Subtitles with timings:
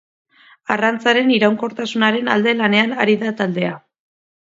[0.75, 3.81] Arrantzaren iraunkortasunaren alde lanean ari da taldea.